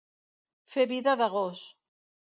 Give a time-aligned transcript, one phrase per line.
[0.77, 1.65] Fer vida de gos.